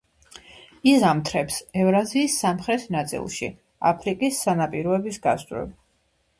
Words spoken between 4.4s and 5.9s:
სანაპიროების გასწვრივ.